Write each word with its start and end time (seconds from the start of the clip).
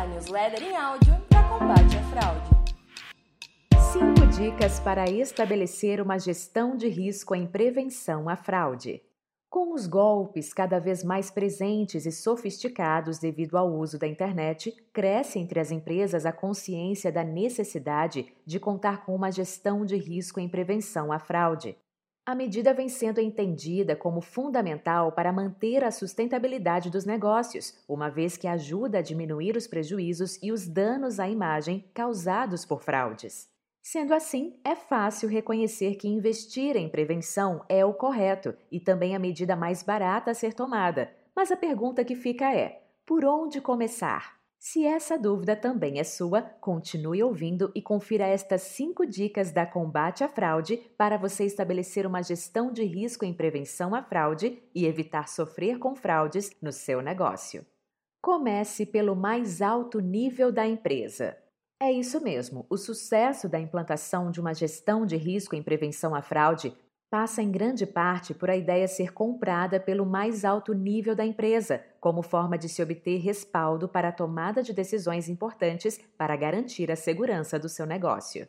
a 0.00 0.06
newsletter 0.06 0.62
em 0.62 0.74
áudio 0.74 1.14
para 1.28 1.46
combate 1.46 1.94
à 1.98 2.02
fraude. 2.04 2.50
5 3.92 4.26
dicas 4.28 4.80
para 4.80 5.04
estabelecer 5.10 6.00
uma 6.00 6.18
gestão 6.18 6.74
de 6.74 6.88
risco 6.88 7.34
em 7.34 7.46
prevenção 7.46 8.26
à 8.26 8.34
fraude. 8.34 9.02
Com 9.50 9.74
os 9.74 9.86
golpes 9.86 10.54
cada 10.54 10.78
vez 10.78 11.04
mais 11.04 11.30
presentes 11.30 12.06
e 12.06 12.12
sofisticados 12.12 13.18
devido 13.18 13.58
ao 13.58 13.70
uso 13.70 13.98
da 13.98 14.06
internet, 14.06 14.74
cresce 14.90 15.38
entre 15.38 15.60
as 15.60 15.70
empresas 15.70 16.24
a 16.24 16.32
consciência 16.32 17.12
da 17.12 17.22
necessidade 17.22 18.32
de 18.46 18.58
contar 18.58 19.04
com 19.04 19.14
uma 19.14 19.30
gestão 19.30 19.84
de 19.84 19.96
risco 19.96 20.40
em 20.40 20.48
prevenção 20.48 21.12
à 21.12 21.18
fraude. 21.18 21.76
A 22.30 22.34
medida 22.36 22.72
vem 22.72 22.88
sendo 22.88 23.20
entendida 23.20 23.96
como 23.96 24.20
fundamental 24.20 25.10
para 25.10 25.32
manter 25.32 25.82
a 25.82 25.90
sustentabilidade 25.90 26.88
dos 26.88 27.04
negócios, 27.04 27.74
uma 27.88 28.08
vez 28.08 28.36
que 28.36 28.46
ajuda 28.46 28.98
a 28.98 29.02
diminuir 29.02 29.56
os 29.56 29.66
prejuízos 29.66 30.38
e 30.40 30.52
os 30.52 30.68
danos 30.68 31.18
à 31.18 31.28
imagem 31.28 31.90
causados 31.92 32.64
por 32.64 32.84
fraudes. 32.84 33.48
Sendo 33.82 34.14
assim, 34.14 34.60
é 34.62 34.76
fácil 34.76 35.28
reconhecer 35.28 35.96
que 35.96 36.06
investir 36.06 36.76
em 36.76 36.88
prevenção 36.88 37.64
é 37.68 37.84
o 37.84 37.92
correto 37.92 38.54
e 38.70 38.78
também 38.78 39.16
a 39.16 39.18
medida 39.18 39.56
mais 39.56 39.82
barata 39.82 40.30
a 40.30 40.34
ser 40.34 40.54
tomada. 40.54 41.10
Mas 41.34 41.50
a 41.50 41.56
pergunta 41.56 42.04
que 42.04 42.14
fica 42.14 42.54
é: 42.54 42.80
por 43.04 43.24
onde 43.24 43.60
começar? 43.60 44.39
Se 44.62 44.84
essa 44.84 45.18
dúvida 45.18 45.56
também 45.56 45.98
é 45.98 46.04
sua, 46.04 46.42
continue 46.42 47.22
ouvindo 47.22 47.72
e 47.74 47.80
confira 47.80 48.26
estas 48.26 48.60
cinco 48.60 49.06
dicas 49.06 49.50
da 49.50 49.64
Combate 49.64 50.22
à 50.22 50.28
Fraude 50.28 50.76
para 50.98 51.16
você 51.16 51.46
estabelecer 51.46 52.06
uma 52.06 52.22
gestão 52.22 52.70
de 52.70 52.84
risco 52.84 53.24
em 53.24 53.32
prevenção 53.32 53.94
à 53.94 54.02
fraude 54.02 54.62
e 54.74 54.84
evitar 54.84 55.28
sofrer 55.28 55.78
com 55.78 55.96
fraudes 55.96 56.50
no 56.60 56.72
seu 56.72 57.00
negócio. 57.00 57.64
Comece 58.20 58.84
pelo 58.84 59.16
mais 59.16 59.62
alto 59.62 59.98
nível 59.98 60.52
da 60.52 60.66
empresa. 60.66 61.38
É 61.80 61.90
isso 61.90 62.22
mesmo. 62.22 62.66
O 62.68 62.76
sucesso 62.76 63.48
da 63.48 63.58
implantação 63.58 64.30
de 64.30 64.42
uma 64.42 64.52
gestão 64.52 65.06
de 65.06 65.16
risco 65.16 65.56
em 65.56 65.62
prevenção 65.62 66.14
à 66.14 66.20
fraude 66.20 66.76
passa 67.10 67.42
em 67.42 67.50
grande 67.50 67.84
parte 67.84 68.32
por 68.32 68.48
a 68.48 68.56
ideia 68.56 68.86
ser 68.86 69.12
comprada 69.12 69.80
pelo 69.80 70.06
mais 70.06 70.44
alto 70.44 70.72
nível 70.72 71.16
da 71.16 71.26
empresa, 71.26 71.84
como 72.00 72.22
forma 72.22 72.56
de 72.56 72.68
se 72.68 72.80
obter 72.80 73.18
respaldo 73.18 73.88
para 73.88 74.08
a 74.08 74.12
tomada 74.12 74.62
de 74.62 74.72
decisões 74.72 75.28
importantes 75.28 76.00
para 76.16 76.36
garantir 76.36 76.90
a 76.90 76.96
segurança 76.96 77.58
do 77.58 77.68
seu 77.68 77.84
negócio. 77.84 78.48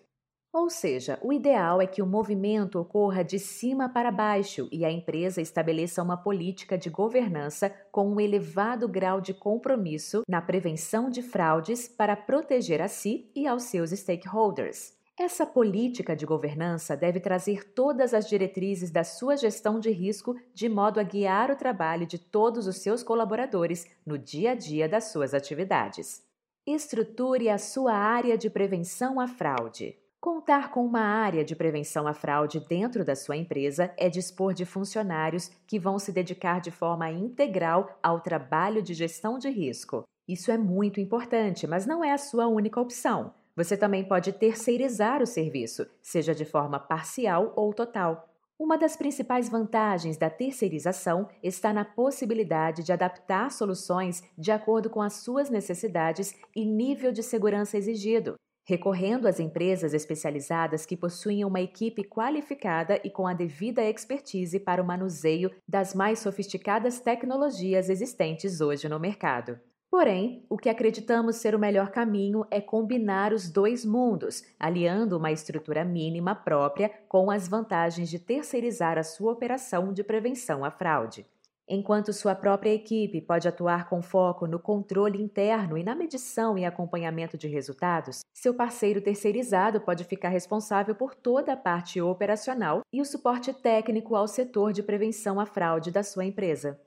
Ou 0.53 0.69
seja, 0.69 1.17
o 1.23 1.31
ideal 1.31 1.81
é 1.81 1.87
que 1.87 2.01
o 2.01 2.05
movimento 2.05 2.77
ocorra 2.77 3.23
de 3.23 3.39
cima 3.39 3.87
para 3.87 4.11
baixo 4.11 4.67
e 4.69 4.83
a 4.83 4.91
empresa 4.91 5.41
estabeleça 5.41 6.03
uma 6.03 6.17
política 6.17 6.77
de 6.77 6.89
governança 6.89 7.73
com 7.89 8.09
um 8.09 8.19
elevado 8.19 8.87
grau 8.87 9.21
de 9.21 9.33
compromisso 9.33 10.23
na 10.27 10.41
prevenção 10.41 11.09
de 11.09 11.21
fraudes 11.21 11.87
para 11.87 12.17
proteger 12.17 12.81
a 12.81 12.89
si 12.89 13.31
e 13.33 13.47
aos 13.47 13.63
seus 13.63 13.91
stakeholders. 13.91 15.00
Essa 15.19 15.45
política 15.45 16.15
de 16.15 16.25
governança 16.25 16.95
deve 16.95 17.19
trazer 17.19 17.73
todas 17.73 18.13
as 18.13 18.27
diretrizes 18.27 18.89
da 18.89 19.03
sua 19.03 19.35
gestão 19.35 19.79
de 19.79 19.91
risco 19.91 20.35
de 20.53 20.69
modo 20.69 20.99
a 20.99 21.03
guiar 21.03 21.51
o 21.51 21.55
trabalho 21.55 22.07
de 22.07 22.17
todos 22.17 22.65
os 22.65 22.77
seus 22.77 23.03
colaboradores 23.03 23.85
no 24.05 24.17
dia 24.17 24.51
a 24.51 24.55
dia 24.55 24.87
das 24.87 25.11
suas 25.11 25.33
atividades. 25.33 26.23
Estruture 26.65 27.49
a 27.49 27.57
sua 27.57 27.93
área 27.93 28.37
de 28.37 28.49
prevenção 28.49 29.19
à 29.19 29.27
fraude. 29.27 29.97
Contar 30.19 30.69
com 30.69 30.85
uma 30.85 31.01
área 31.01 31.43
de 31.43 31.55
prevenção 31.55 32.07
à 32.07 32.13
fraude 32.13 32.59
dentro 32.59 33.03
da 33.03 33.15
sua 33.15 33.35
empresa 33.35 33.91
é 33.97 34.07
dispor 34.07 34.53
de 34.53 34.65
funcionários 34.65 35.49
que 35.67 35.79
vão 35.79 35.97
se 35.97 36.11
dedicar 36.11 36.61
de 36.61 36.69
forma 36.69 37.09
integral 37.11 37.97
ao 38.03 38.21
trabalho 38.21 38.81
de 38.81 38.93
gestão 38.93 39.39
de 39.39 39.49
risco. 39.49 40.03
Isso 40.27 40.51
é 40.51 40.57
muito 40.57 40.99
importante, 40.99 41.65
mas 41.65 41.87
não 41.87 42.03
é 42.03 42.11
a 42.11 42.19
sua 42.19 42.47
única 42.47 42.79
opção. 42.79 43.33
Você 43.55 43.75
também 43.75 44.03
pode 44.03 44.31
terceirizar 44.33 45.21
o 45.21 45.27
serviço, 45.27 45.87
seja 46.01 46.33
de 46.33 46.45
forma 46.45 46.79
parcial 46.79 47.53
ou 47.55 47.73
total. 47.73 48.27
Uma 48.57 48.77
das 48.77 48.95
principais 48.95 49.49
vantagens 49.49 50.17
da 50.17 50.29
terceirização 50.29 51.27
está 51.41 51.73
na 51.73 51.83
possibilidade 51.83 52.83
de 52.83 52.91
adaptar 52.91 53.51
soluções 53.51 54.23
de 54.37 54.51
acordo 54.51 54.89
com 54.89 55.01
as 55.01 55.13
suas 55.13 55.49
necessidades 55.49 56.35
e 56.55 56.65
nível 56.65 57.11
de 57.11 57.23
segurança 57.23 57.77
exigido 57.77 58.35
recorrendo 58.71 59.27
às 59.27 59.39
empresas 59.39 59.93
especializadas 59.93 60.85
que 60.85 60.95
possuem 60.95 61.43
uma 61.43 61.61
equipe 61.61 62.03
qualificada 62.03 62.99
e 63.03 63.09
com 63.09 63.27
a 63.27 63.33
devida 63.33 63.83
expertise 63.83 64.59
para 64.59 64.81
o 64.81 64.85
manuseio 64.85 65.51
das 65.67 65.93
mais 65.93 66.19
sofisticadas 66.19 66.99
tecnologias 66.99 67.89
existentes 67.89 68.61
hoje 68.61 68.87
no 68.87 68.99
mercado. 68.99 69.59
Porém, 69.91 70.45
o 70.49 70.57
que 70.57 70.69
acreditamos 70.69 71.35
ser 71.35 71.53
o 71.53 71.59
melhor 71.59 71.91
caminho 71.91 72.45
é 72.49 72.61
combinar 72.61 73.33
os 73.33 73.49
dois 73.49 73.83
mundos, 73.83 74.41
aliando 74.57 75.17
uma 75.17 75.33
estrutura 75.33 75.83
mínima 75.83 76.33
própria 76.33 76.89
com 77.09 77.29
as 77.29 77.45
vantagens 77.45 78.09
de 78.09 78.17
terceirizar 78.17 78.97
a 78.97 79.03
sua 79.03 79.33
operação 79.33 79.91
de 79.91 80.01
prevenção 80.01 80.63
à 80.63 80.71
fraude. 80.71 81.25
Enquanto 81.67 82.13
sua 82.13 82.33
própria 82.33 82.73
equipe 82.73 83.19
pode 83.19 83.49
atuar 83.49 83.89
com 83.89 84.01
foco 84.01 84.47
no 84.47 84.59
controle 84.59 85.21
interno 85.21 85.77
e 85.77 85.83
na 85.83 85.93
medição 85.93 86.57
e 86.57 86.63
acompanhamento 86.63 87.37
de 87.37 87.49
resultados, 87.49 88.21
seu 88.33 88.53
parceiro 88.53 89.01
terceirizado 89.01 89.81
pode 89.81 90.05
ficar 90.05 90.29
responsável 90.29 90.95
por 90.95 91.13
toda 91.13 91.51
a 91.51 91.57
parte 91.57 92.01
operacional 92.01 92.81
e 92.93 93.01
o 93.01 93.05
suporte 93.05 93.53
técnico 93.53 94.15
ao 94.15 94.27
setor 94.27 94.71
de 94.71 94.81
prevenção 94.81 95.37
à 95.37 95.45
fraude 95.45 95.91
da 95.91 96.01
sua 96.01 96.23
empresa. 96.23 96.79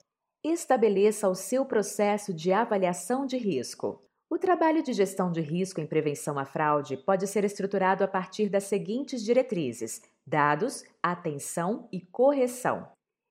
Estabeleça 0.47 1.27
o 1.27 1.33
seu 1.33 1.65
processo 1.65 2.31
de 2.31 2.53
avaliação 2.53 3.25
de 3.25 3.35
risco. 3.35 4.03
O 4.29 4.37
trabalho 4.37 4.83
de 4.83 4.93
gestão 4.93 5.31
de 5.31 5.41
risco 5.41 5.81
em 5.81 5.87
prevenção 5.87 6.37
à 6.37 6.45
fraude 6.45 6.97
pode 6.97 7.25
ser 7.25 7.43
estruturado 7.43 8.03
a 8.03 8.07
partir 8.07 8.47
das 8.47 8.65
seguintes 8.65 9.23
diretrizes: 9.23 10.03
dados, 10.23 10.83
atenção 11.01 11.89
e 11.91 11.99
correção. 11.99 12.87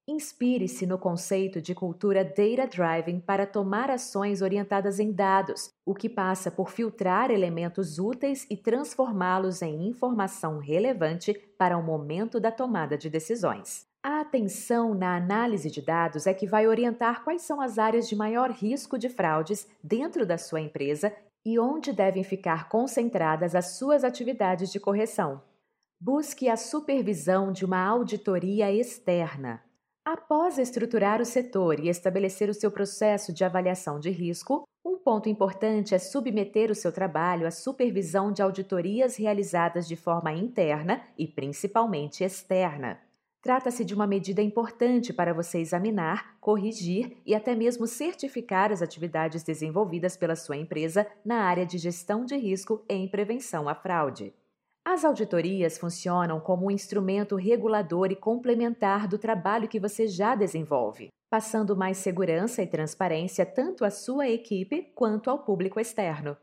Inspire-se 0.09 0.87
no 0.87 0.99
conceito 0.99 1.63
de 1.63 1.73
cultura 1.73 2.25
data 2.25 2.67
driving 2.67 3.21
para 3.21 3.47
tomar 3.47 3.93
ações 3.93 4.43
orientadas 4.43 4.99
em 4.99 5.13
dados, 5.13 5.69
o 5.87 5.95
que 5.95 6.09
passa 6.09 6.51
por 6.51 6.69
filtrar 6.69 7.31
elementos 7.31 8.01
úteis 8.01 8.45
e 8.51 8.57
transformá-los 8.57 9.63
em 9.63 9.87
informação 9.87 10.59
relevante 10.59 11.33
para 11.57 11.79
o 11.79 11.83
momento 11.83 12.41
da 12.41 12.51
tomada 12.51 12.99
de 12.99 13.09
decisões. 13.09 13.87
A 14.07 14.21
atenção 14.21 14.93
na 14.93 15.17
análise 15.17 15.71
de 15.71 15.81
dados 15.81 16.27
é 16.27 16.35
que 16.35 16.47
vai 16.47 16.67
orientar 16.67 17.25
quais 17.25 17.41
são 17.41 17.59
as 17.59 17.79
áreas 17.79 18.07
de 18.07 18.15
maior 18.15 18.51
risco 18.51 18.99
de 18.99 19.09
fraudes 19.09 19.67
dentro 19.83 20.27
da 20.27 20.37
sua 20.37 20.61
empresa 20.61 21.11
e 21.43 21.59
onde 21.59 21.91
devem 21.91 22.23
ficar 22.23 22.69
concentradas 22.69 23.55
as 23.55 23.79
suas 23.79 24.05
atividades 24.05 24.71
de 24.71 24.79
correção. 24.79 25.41
Busque 25.99 26.51
a 26.51 26.57
supervisão 26.57 27.51
de 27.51 27.65
uma 27.65 27.83
auditoria 27.83 28.71
externa. 28.71 29.63
Após 30.05 30.59
estruturar 30.59 31.23
o 31.23 31.25
setor 31.25 31.81
e 31.81 31.89
estabelecer 31.89 32.51
o 32.51 32.55
seu 32.55 32.71
processo 32.71 33.33
de 33.33 33.43
avaliação 33.43 33.99
de 33.99 34.11
risco, 34.11 34.69
um 34.85 34.99
ponto 34.99 35.31
importante 35.31 35.95
é 35.95 35.99
submeter 35.99 36.71
o 36.71 36.75
seu 36.75 36.93
trabalho 36.93 37.47
à 37.47 37.51
supervisão 37.51 38.31
de 38.31 38.43
auditorias 38.43 39.17
realizadas 39.17 39.89
de 39.89 39.97
forma 39.97 40.31
interna 40.35 41.01
e 41.17 41.27
principalmente 41.27 42.23
externa. 42.23 43.01
Trata-se 43.45 43.85
de 43.85 43.95
uma 43.95 44.07
medida 44.07 44.41
importante 44.41 45.13
para 45.13 45.35
você 45.35 45.59
examinar, 45.59 46.35
corrigir 46.41 47.19
e 47.27 47.35
até 47.35 47.55
mesmo 47.55 47.87
certificar 47.87 48.73
as 48.73 48.81
atividades 48.81 49.43
desenvolvidas 49.43 50.17
pela 50.17 50.35
sua 50.35 50.57
empresa 50.57 51.07
na 51.23 51.43
área 51.43 51.67
de 51.67 51.77
gestão 51.77 52.25
de 52.25 52.35
risco 52.39 52.83
em 52.89 53.07
prevenção 53.07 53.69
à 53.69 53.75
fraude. 53.75 54.33
As 54.83 55.05
auditorias 55.05 55.77
funcionam 55.77 56.41
como 56.41 56.69
um 56.69 56.71
instrumento 56.71 57.37
regulador 57.37 58.11
e 58.11 58.17
complementar 58.17 59.07
do 59.07 59.19
trabalho 59.19 59.69
que 59.69 59.79
você 59.79 60.07
já 60.07 60.35
desenvolve, 60.35 61.11
passando 61.29 61.77
mais 61.77 61.99
segurança 61.99 62.63
e 62.63 62.67
transparência 62.67 63.45
tanto 63.45 63.85
à 63.85 63.91
sua 63.91 64.27
equipe 64.27 64.91
quanto 64.95 65.29
ao 65.29 65.45
público 65.45 65.79
externo. 65.79 66.35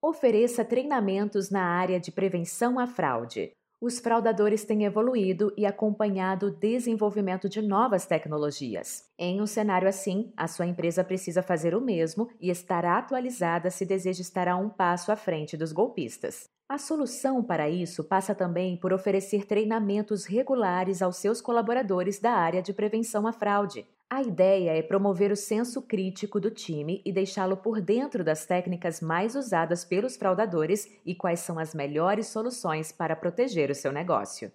Ofereça 0.00 0.64
treinamentos 0.64 1.50
na 1.50 1.64
área 1.64 1.98
de 1.98 2.12
prevenção 2.12 2.78
à 2.78 2.86
fraude. 2.86 3.50
Os 3.80 4.00
fraudadores 4.00 4.64
têm 4.64 4.84
evoluído 4.84 5.52
e 5.56 5.64
acompanhado 5.64 6.46
o 6.46 6.50
desenvolvimento 6.50 7.48
de 7.48 7.62
novas 7.62 8.06
tecnologias. 8.06 9.04
Em 9.16 9.40
um 9.40 9.46
cenário 9.46 9.88
assim, 9.88 10.32
a 10.36 10.48
sua 10.48 10.66
empresa 10.66 11.04
precisa 11.04 11.44
fazer 11.44 11.76
o 11.76 11.80
mesmo 11.80 12.28
e 12.40 12.50
estar 12.50 12.84
atualizada 12.84 13.70
se 13.70 13.86
deseja 13.86 14.20
estar 14.20 14.48
a 14.48 14.56
um 14.56 14.68
passo 14.68 15.12
à 15.12 15.16
frente 15.16 15.56
dos 15.56 15.70
golpistas. 15.70 16.50
A 16.68 16.76
solução 16.76 17.40
para 17.40 17.70
isso 17.70 18.02
passa 18.02 18.34
também 18.34 18.76
por 18.76 18.92
oferecer 18.92 19.46
treinamentos 19.46 20.26
regulares 20.26 21.00
aos 21.00 21.16
seus 21.16 21.40
colaboradores 21.40 22.18
da 22.18 22.32
área 22.32 22.60
de 22.60 22.72
prevenção 22.72 23.28
à 23.28 23.32
fraude. 23.32 23.86
A 24.10 24.22
ideia 24.22 24.70
é 24.70 24.80
promover 24.80 25.30
o 25.30 25.36
senso 25.36 25.82
crítico 25.82 26.40
do 26.40 26.50
time 26.50 27.02
e 27.04 27.12
deixá-lo 27.12 27.58
por 27.58 27.78
dentro 27.78 28.24
das 28.24 28.46
técnicas 28.46 29.02
mais 29.02 29.34
usadas 29.34 29.84
pelos 29.84 30.16
fraudadores 30.16 30.90
e 31.04 31.14
quais 31.14 31.40
são 31.40 31.58
as 31.58 31.74
melhores 31.74 32.28
soluções 32.28 32.90
para 32.90 33.14
proteger 33.14 33.70
o 33.70 33.74
seu 33.74 33.92
negócio. 33.92 34.50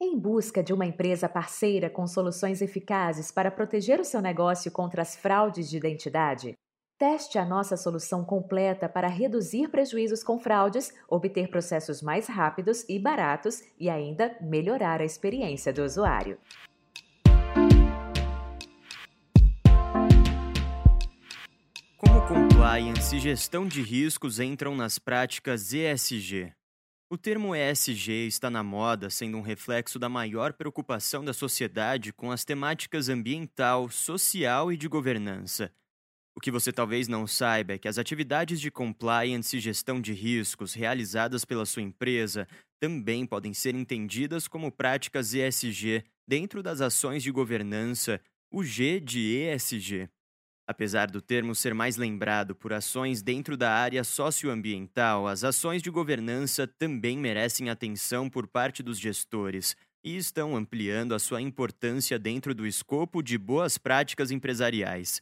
Em 0.00 0.16
busca 0.16 0.62
de 0.62 0.72
uma 0.72 0.86
empresa 0.86 1.28
parceira 1.28 1.90
com 1.90 2.06
soluções 2.06 2.62
eficazes 2.62 3.32
para 3.32 3.50
proteger 3.50 3.98
o 3.98 4.04
seu 4.04 4.20
negócio 4.20 4.70
contra 4.70 5.02
as 5.02 5.16
fraudes 5.16 5.68
de 5.68 5.76
identidade, 5.76 6.56
Teste 7.02 7.36
a 7.36 7.44
nossa 7.44 7.76
solução 7.76 8.24
completa 8.24 8.88
para 8.88 9.08
reduzir 9.08 9.68
prejuízos 9.70 10.22
com 10.22 10.38
fraudes, 10.38 10.94
obter 11.08 11.48
processos 11.48 12.00
mais 12.00 12.28
rápidos 12.28 12.88
e 12.88 12.96
baratos 12.96 13.60
e 13.76 13.90
ainda 13.90 14.36
melhorar 14.40 15.00
a 15.00 15.04
experiência 15.04 15.72
do 15.72 15.82
usuário. 15.82 16.38
Como 22.04 22.26
compliance 22.26 23.14
e 23.14 23.20
gestão 23.20 23.64
de 23.64 23.80
riscos 23.80 24.40
entram 24.40 24.74
nas 24.74 24.98
práticas 24.98 25.72
ESG? 25.72 26.52
O 27.08 27.16
termo 27.16 27.54
ESG 27.54 28.26
está 28.26 28.50
na 28.50 28.60
moda, 28.60 29.08
sendo 29.08 29.38
um 29.38 29.40
reflexo 29.40 30.00
da 30.00 30.08
maior 30.08 30.52
preocupação 30.52 31.24
da 31.24 31.32
sociedade 31.32 32.12
com 32.12 32.32
as 32.32 32.44
temáticas 32.44 33.08
ambiental, 33.08 33.88
social 33.88 34.72
e 34.72 34.76
de 34.76 34.88
governança. 34.88 35.70
O 36.34 36.40
que 36.40 36.50
você 36.50 36.72
talvez 36.72 37.06
não 37.06 37.24
saiba 37.24 37.74
é 37.74 37.78
que 37.78 37.86
as 37.86 37.98
atividades 37.98 38.60
de 38.60 38.68
compliance 38.68 39.56
e 39.56 39.60
gestão 39.60 40.00
de 40.00 40.12
riscos 40.12 40.74
realizadas 40.74 41.44
pela 41.44 41.64
sua 41.64 41.82
empresa 41.82 42.48
também 42.80 43.24
podem 43.24 43.54
ser 43.54 43.76
entendidas 43.76 44.48
como 44.48 44.72
práticas 44.72 45.34
ESG 45.34 46.02
dentro 46.26 46.64
das 46.64 46.80
ações 46.80 47.22
de 47.22 47.30
governança, 47.30 48.20
o 48.50 48.64
G 48.64 48.98
de 48.98 49.36
ESG. 49.36 50.10
Apesar 50.72 51.10
do 51.10 51.20
termo 51.20 51.54
ser 51.54 51.74
mais 51.74 51.98
lembrado 51.98 52.54
por 52.54 52.72
ações 52.72 53.20
dentro 53.20 53.58
da 53.58 53.70
área 53.70 54.02
socioambiental, 54.02 55.28
as 55.28 55.44
ações 55.44 55.82
de 55.82 55.90
governança 55.90 56.66
também 56.66 57.18
merecem 57.18 57.68
atenção 57.68 58.30
por 58.30 58.46
parte 58.46 58.82
dos 58.82 58.98
gestores 58.98 59.76
e 60.02 60.16
estão 60.16 60.56
ampliando 60.56 61.14
a 61.14 61.18
sua 61.18 61.42
importância 61.42 62.18
dentro 62.18 62.54
do 62.54 62.66
escopo 62.66 63.22
de 63.22 63.36
boas 63.36 63.76
práticas 63.76 64.30
empresariais. 64.30 65.20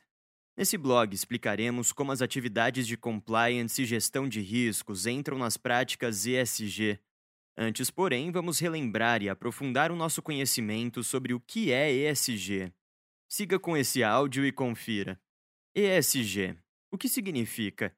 Nesse 0.56 0.78
blog 0.78 1.12
explicaremos 1.12 1.92
como 1.92 2.12
as 2.12 2.22
atividades 2.22 2.86
de 2.86 2.96
compliance 2.96 3.82
e 3.82 3.86
gestão 3.86 4.28
de 4.28 4.40
riscos 4.40 5.04
entram 5.04 5.36
nas 5.36 5.56
práticas 5.56 6.26
ESG. 6.26 6.96
Antes, 7.58 7.90
porém, 7.90 8.30
vamos 8.30 8.60
relembrar 8.60 9.20
e 9.20 9.28
aprofundar 9.28 9.90
o 9.90 9.96
nosso 9.96 10.22
conhecimento 10.22 11.02
sobre 11.02 11.34
o 11.34 11.40
que 11.40 11.72
é 11.72 11.92
ESG. 11.92 12.72
Siga 13.28 13.58
com 13.58 13.76
esse 13.76 14.04
áudio 14.04 14.46
e 14.46 14.52
confira. 14.52 15.18
ESG. 15.72 16.56
O 16.90 16.98
que 16.98 17.08
significa? 17.08 17.94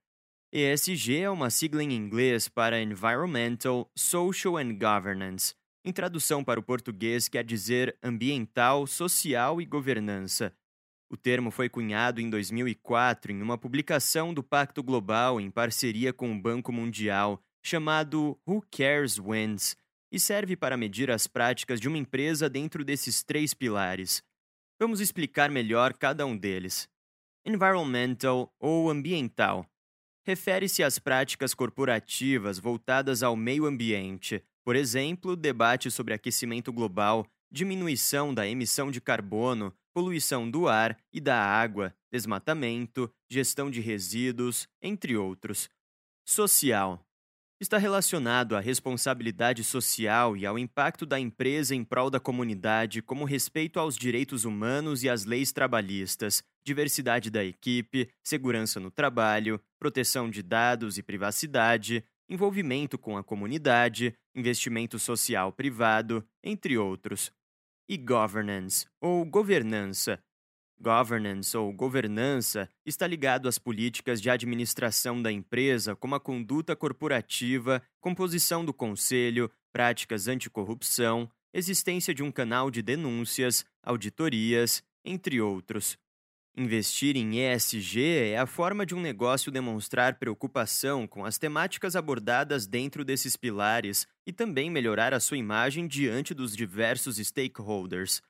ESG 0.53 1.21
é 1.21 1.31
uma 1.31 1.49
sigla 1.49 1.83
em 1.83 1.95
inglês 1.95 2.47
para 2.47 2.83
Environmental, 2.83 3.91
Social 3.97 4.59
and 4.59 4.75
Governance. 4.75 5.55
Em 5.83 5.91
tradução 5.91 6.45
para 6.45 6.61
o 6.61 6.63
português, 6.63 7.29
quer 7.29 7.43
dizer 7.43 7.97
ambiental, 8.03 8.87
social 8.87 9.59
e 9.59 9.65
governança. 9.65 10.55
O 11.11 11.17
termo 11.17 11.51
foi 11.51 11.71
cunhado 11.71 12.21
em 12.21 12.29
2004 12.29 13.33
em 13.33 13.41
uma 13.41 13.57
publicação 13.57 14.35
do 14.35 14.43
Pacto 14.43 14.83
Global 14.83 15.41
em 15.41 15.51
parceria 15.51 16.13
com 16.13 16.31
o 16.31 16.39
Banco 16.39 16.71
Mundial, 16.71 17.43
chamado 17.65 18.39
Who 18.47 18.63
Cares 18.71 19.17
Wins, 19.19 19.77
e 20.13 20.21
serve 20.21 20.57
para 20.57 20.77
medir 20.77 21.11
as 21.11 21.27
práticas 21.27 21.81
de 21.81 21.89
uma 21.89 21.97
empresa 21.97 22.51
dentro 22.51 22.85
desses 22.85 23.23
três 23.23 23.55
pilares. 23.55 24.23
Vamos 24.79 25.01
explicar 25.01 25.51
melhor 25.51 25.95
cada 25.95 26.27
um 26.27 26.37
deles. 26.37 26.92
Environmental 27.45 28.55
ou 28.61 28.89
ambiental 28.89 29.67
refere-se 30.25 30.83
às 30.83 30.99
práticas 30.99 31.53
corporativas 31.53 32.59
voltadas 32.59 33.23
ao 33.23 33.35
meio 33.35 33.67
ambiente, 33.67 34.43
por 34.65 34.77
exemplo, 34.77 35.35
debate 35.35 35.91
sobre 35.91 36.15
aquecimento 36.15 36.73
global, 36.73 37.27
diminuição 37.51 38.33
da 38.33 38.47
emissão 38.47 38.91
de 38.91 39.01
carbono, 39.01 39.75
poluição 39.93 40.49
do 40.49 40.69
ar 40.69 40.97
e 41.13 41.21
da 41.21 41.37
água, 41.37 41.93
desmatamento, 42.11 43.13
gestão 43.29 43.71
de 43.71 43.81
resíduos, 43.81 44.69
entre 44.81 45.17
outros. 45.17 45.69
Social 46.25 47.05
está 47.63 47.79
relacionado 47.79 48.57
à 48.57 48.61
responsabilidade 48.61 49.63
social 49.63 50.37
e 50.37 50.45
ao 50.45 50.59
impacto 50.59 51.07
da 51.07 51.19
empresa 51.19 51.75
em 51.75 51.85
prol 51.85 52.11
da 52.11 52.19
comunidade, 52.19 53.01
como 53.01 53.25
respeito 53.25 53.79
aos 53.79 53.97
direitos 53.97 54.45
humanos 54.45 55.05
e 55.05 55.09
às 55.09 55.25
leis 55.25 55.53
trabalhistas, 55.53 56.43
diversidade 56.65 57.31
da 57.31 57.45
equipe, 57.45 58.09
segurança 58.23 58.81
no 58.81 58.91
trabalho, 58.91 59.61
proteção 59.79 60.29
de 60.29 60.43
dados 60.43 60.99
e 60.99 61.03
privacidade, 61.03 62.05
envolvimento 62.29 62.99
com 62.99 63.17
a 63.17 63.23
comunidade, 63.23 64.13
investimento 64.35 64.99
social 64.99 65.53
privado, 65.53 66.27
entre 66.43 66.77
outros 66.77 67.33
e 67.89 67.97
governance, 67.97 68.87
ou 69.01 69.25
governança. 69.25 70.19
Governance 70.81 71.57
ou 71.57 71.73
governança 71.73 72.69
está 72.85 73.07
ligado 73.07 73.49
às 73.49 73.59
políticas 73.59 74.21
de 74.21 74.29
administração 74.29 75.23
da 75.23 75.31
empresa, 75.31 75.95
como 75.95 76.15
a 76.15 76.21
conduta 76.21 76.75
corporativa, 76.75 77.83
composição 78.01 78.65
do 78.65 78.75
conselho, 78.75 79.51
práticas 79.73 80.29
anticorrupção, 80.29 81.31
existência 81.53 82.15
de 82.15 82.23
um 82.23 82.33
canal 82.33 82.71
de 82.71 82.83
denúncias, 82.83 83.65
auditorias, 83.83 84.83
entre 85.05 85.41
outros. 85.41 85.99
Investir 86.55 87.17
em 87.17 87.39
ESG 87.41 88.33
é 88.33 88.39
a 88.39 88.45
forma 88.45 88.85
de 88.85 88.95
um 88.95 89.01
negócio 89.01 89.51
demonstrar 89.51 90.19
preocupação 90.19 91.07
com 91.07 91.25
as 91.25 91.39
temáticas 91.39 91.97
abordadas 91.97 92.67
dentro 92.67 93.07
desses 93.07 93.39
pilares 93.39 94.07
e 94.27 94.33
também 94.33 94.71
melhorar 94.71 95.15
a 95.15 95.21
sua 95.21 95.39
imagem 95.39 95.87
diante 95.87 96.35
dos 96.35 96.55
diversos 96.55 97.17
stakeholders. 97.17 98.21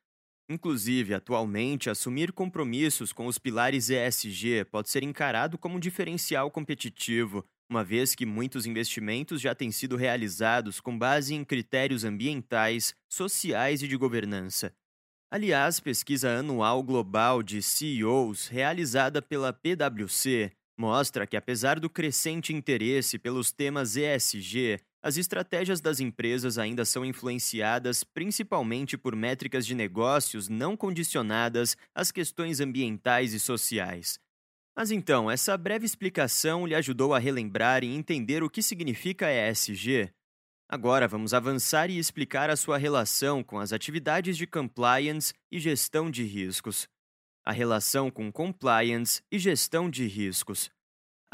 Inclusive, 0.49 1.15
atualmente, 1.15 1.89
assumir 1.89 2.33
compromissos 2.33 3.13
com 3.13 3.27
os 3.27 3.39
pilares 3.39 3.89
ESG 3.89 4.65
pode 4.71 4.91
ser 4.91 5.03
encarado 5.03 5.57
como 5.57 5.77
um 5.77 5.81
diferencial 5.81 6.51
competitivo, 6.51 7.45
uma 7.71 7.83
vez 7.83 8.15
que 8.15 8.27
muitos 8.27 8.67
investimentos 8.67 9.41
já 9.41 9.55
têm 9.55 9.71
sido 9.71 9.97
realizados 9.97 10.81
com 10.81 10.99
base 10.99 11.35
em 11.35 11.45
critérios 11.45 12.05
ambientais, 12.05 12.95
sociais 13.09 13.83
e 13.83 13.89
de 13.89 13.97
governança. 13.97 14.75
Aliás, 15.31 15.81
pesquisa 15.81 16.41
anual 16.41 16.83
global 16.83 17.43
de 17.43 17.63
CEOs 17.63 18.49
realizada 18.49 19.23
pela 19.23 19.51
PwC 19.51 20.53
mostra 20.79 21.27
que, 21.27 21.37
apesar 21.37 21.81
do 21.81 21.89
crescente 21.89 22.53
interesse 22.53 23.19
pelos 23.19 23.51
temas 23.51 23.97
ESG, 23.97 24.79
as 25.03 25.17
estratégias 25.17 25.81
das 25.81 25.99
empresas 25.99 26.59
ainda 26.59 26.85
são 26.85 27.05
influenciadas 27.05 28.05
principalmente 28.05 28.97
por 28.97 29.17
métricas 29.17 29.67
de 29.67 29.75
negócios 29.75 30.49
não 30.49 30.77
condicionadas 30.77 31.77
às 31.93 32.13
questões 32.13 32.61
ambientais 32.61 33.35
e 33.35 33.41
sociais. 33.41 34.21
Mas 34.77 34.91
então, 34.91 35.31
essa 35.31 35.57
breve 35.57 35.85
explicação 35.85 36.67
lhe 36.67 36.75
ajudou 36.75 37.13
a 37.13 37.19
relembrar 37.19 37.83
e 37.83 37.95
entender 37.95 38.43
o 38.43 38.49
que 38.49 38.63
significa 38.63 39.27
ESG? 39.31 40.11
Agora 40.69 41.07
vamos 41.07 41.35
avançar 41.35 41.91
e 41.91 41.99
explicar 41.99 42.49
a 42.49 42.57
sua 42.57 42.79
relação 42.79 43.43
com 43.43 43.59
as 43.59 43.73
atividades 43.73 44.39
de 44.39 44.47
compliance 44.47 45.35
e 45.51 45.59
gestão 45.59 46.11
de 46.11 46.23
riscos. 46.23 46.89
A 47.45 47.53
relação 47.53 48.11
com 48.11 48.33
compliance 48.33 49.21
e 49.31 49.39
gestão 49.39 49.91
de 49.91 50.07
riscos. 50.07 50.71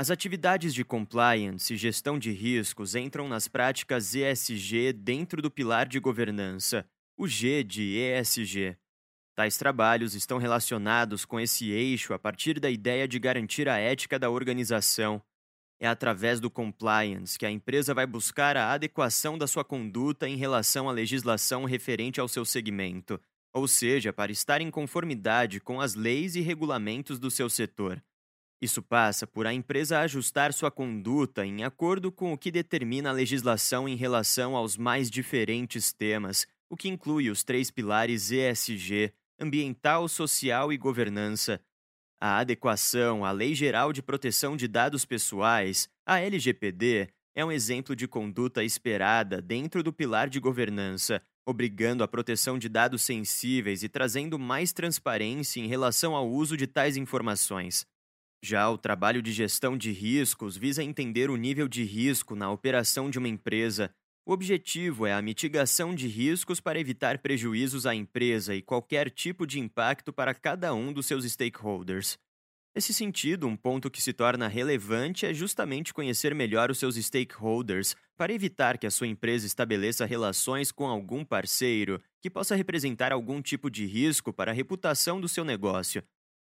As 0.00 0.12
atividades 0.12 0.72
de 0.72 0.84
compliance 0.84 1.74
e 1.74 1.76
gestão 1.76 2.20
de 2.20 2.30
riscos 2.30 2.94
entram 2.94 3.26
nas 3.26 3.48
práticas 3.48 4.14
ESG 4.14 4.92
dentro 4.92 5.42
do 5.42 5.50
pilar 5.50 5.88
de 5.88 5.98
governança, 5.98 6.86
o 7.16 7.26
G 7.26 7.64
de 7.64 7.98
ESG. 7.98 8.76
Tais 9.34 9.58
trabalhos 9.58 10.14
estão 10.14 10.38
relacionados 10.38 11.24
com 11.24 11.40
esse 11.40 11.72
eixo 11.72 12.14
a 12.14 12.18
partir 12.18 12.60
da 12.60 12.70
ideia 12.70 13.08
de 13.08 13.18
garantir 13.18 13.68
a 13.68 13.76
ética 13.76 14.20
da 14.20 14.30
organização, 14.30 15.20
é 15.80 15.88
através 15.88 16.38
do 16.38 16.48
compliance 16.48 17.36
que 17.36 17.44
a 17.44 17.50
empresa 17.50 17.92
vai 17.92 18.06
buscar 18.06 18.56
a 18.56 18.70
adequação 18.70 19.36
da 19.36 19.48
sua 19.48 19.64
conduta 19.64 20.28
em 20.28 20.36
relação 20.36 20.88
à 20.88 20.92
legislação 20.92 21.64
referente 21.64 22.20
ao 22.20 22.28
seu 22.28 22.44
segmento, 22.44 23.20
ou 23.52 23.66
seja, 23.66 24.12
para 24.12 24.30
estar 24.30 24.60
em 24.60 24.70
conformidade 24.70 25.58
com 25.58 25.80
as 25.80 25.96
leis 25.96 26.36
e 26.36 26.40
regulamentos 26.40 27.18
do 27.18 27.32
seu 27.32 27.50
setor. 27.50 28.00
Isso 28.60 28.82
passa 28.82 29.26
por 29.26 29.46
a 29.46 29.54
empresa 29.54 30.00
ajustar 30.00 30.52
sua 30.52 30.70
conduta 30.70 31.46
em 31.46 31.62
acordo 31.62 32.10
com 32.10 32.32
o 32.32 32.38
que 32.38 32.50
determina 32.50 33.10
a 33.10 33.12
legislação 33.12 33.88
em 33.88 33.94
relação 33.94 34.56
aos 34.56 34.76
mais 34.76 35.10
diferentes 35.10 35.92
temas, 35.92 36.46
o 36.68 36.76
que 36.76 36.88
inclui 36.88 37.30
os 37.30 37.44
três 37.44 37.70
pilares 37.70 38.30
ESG 38.30 39.12
ambiental, 39.40 40.08
social 40.08 40.72
e 40.72 40.76
governança 40.76 41.60
a 42.20 42.38
adequação 42.38 43.24
à 43.24 43.30
Lei 43.30 43.54
Geral 43.54 43.92
de 43.92 44.02
Proteção 44.02 44.56
de 44.56 44.66
Dados 44.66 45.04
Pessoais, 45.04 45.88
a 46.04 46.20
LGPD, 46.20 47.08
é 47.34 47.44
um 47.44 47.52
exemplo 47.52 47.94
de 47.94 48.08
conduta 48.08 48.64
esperada 48.64 49.40
dentro 49.40 49.82
do 49.84 49.92
pilar 49.92 50.28
de 50.28 50.40
governança, 50.40 51.22
obrigando 51.46 52.02
a 52.02 52.08
proteção 52.08 52.58
de 52.58 52.68
dados 52.68 53.02
sensíveis 53.02 53.84
e 53.84 53.88
trazendo 53.88 54.36
mais 54.38 54.72
transparência 54.72 55.60
em 55.60 55.68
relação 55.68 56.16
ao 56.16 56.28
uso 56.28 56.56
de 56.56 56.66
tais 56.66 56.96
informações. 56.96 57.86
Já 58.42 58.71
o 58.71 58.78
trabalho 58.78 59.21
de 59.21 59.33
gestão 59.33 59.76
de 59.76 59.90
riscos 59.90 60.57
visa 60.57 60.83
entender 60.83 61.28
o 61.28 61.37
nível 61.37 61.66
de 61.66 61.83
risco 61.83 62.37
na 62.37 62.50
operação 62.50 63.11
de 63.11 63.18
uma 63.18 63.28
empresa. 63.28 63.90
O 64.25 64.33
objetivo 64.33 65.07
é 65.07 65.12
a 65.12 65.21
mitigação 65.21 65.95
de 65.95 66.07
riscos 66.07 66.61
para 66.61 66.78
evitar 66.78 67.18
prejuízos 67.18 67.85
à 67.85 67.95
empresa 67.95 68.54
e 68.54 68.62
qualquer 68.62 69.11
tipo 69.11 69.47
de 69.47 69.59
impacto 69.59 70.12
para 70.12 70.35
cada 70.35 70.73
um 70.73 70.92
dos 70.92 71.07
seus 71.07 71.25
stakeholders. 71.25 72.16
Nesse 72.76 72.95
sentido, 72.95 73.49
um 73.49 73.57
ponto 73.57 73.90
que 73.90 74.00
se 74.00 74.12
torna 74.12 74.47
relevante 74.47 75.26
é 75.26 75.35
justamente 75.35 75.92
conhecer 75.92 76.33
melhor 76.33 76.71
os 76.71 76.78
seus 76.78 76.95
stakeholders 76.95 77.97
para 78.16 78.33
evitar 78.33 78.78
que 78.78 78.87
a 78.87 78.90
sua 78.90 79.09
empresa 79.09 79.47
estabeleça 79.47 80.07
relações 80.07 80.71
com 80.71 80.87
algum 80.87 81.25
parceiro 81.25 82.00
que 82.21 82.30
possa 82.30 82.54
representar 82.54 83.11
algum 83.11 83.42
tipo 83.42 83.68
de 83.68 83.85
risco 83.85 84.33
para 84.33 84.52
a 84.52 84.54
reputação 84.54 85.21
do 85.21 85.28
seu 85.28 85.45
negócio. 85.45 86.04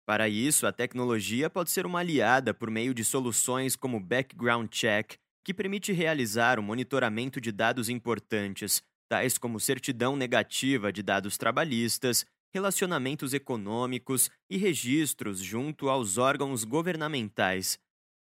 Para 0.06 0.28
isso, 0.28 0.66
a 0.66 0.72
tecnologia 0.72 1.48
pode 1.48 1.70
ser 1.70 1.86
uma 1.86 2.00
aliada 2.00 2.52
por 2.52 2.70
meio 2.70 2.92
de 2.92 3.02
soluções 3.02 3.74
como 3.74 3.98
Background 3.98 4.68
Check, 4.70 5.14
que 5.42 5.54
permite 5.54 5.92
realizar 5.92 6.58
o 6.58 6.62
monitoramento 6.62 7.40
de 7.40 7.50
dados 7.50 7.88
importantes, 7.88 8.82
tais 9.08 9.38
como 9.38 9.58
certidão 9.58 10.14
negativa 10.14 10.92
de 10.92 11.02
dados 11.02 11.38
trabalhistas, 11.38 12.26
relacionamentos 12.52 13.32
econômicos 13.32 14.30
e 14.48 14.58
registros 14.58 15.38
junto 15.40 15.88
aos 15.88 16.18
órgãos 16.18 16.64
governamentais. 16.64 17.78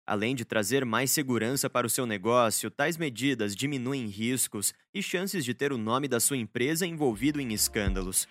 Além 0.08 0.34
de 0.34 0.46
trazer 0.46 0.86
mais 0.86 1.12
segurança 1.12 1.70
para 1.70 1.88
o 1.88 1.90
seu 1.90 2.06
negócio, 2.06 2.72
tais 2.72 2.96
medidas 2.96 3.56
diminuem 3.56 4.08
riscos 4.08 4.74
e 4.94 5.02
chances 5.02 5.44
de 5.44 5.54
ter 5.54 5.74
o 5.74 5.78
nome 5.78 6.08
da 6.08 6.20
sua 6.20 6.38
empresa 6.38 6.86
envolvido 6.86 7.42
em 7.42 7.54
escândalos. 7.54 8.28